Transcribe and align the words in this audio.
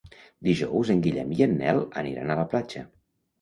Dijous 0.45 0.89
en 0.93 1.03
Guillem 1.07 1.35
i 1.35 1.43
en 1.47 1.53
Nel 1.59 1.83
aniran 2.05 2.33
a 2.33 2.39
la 2.41 2.47
platja. 2.55 2.85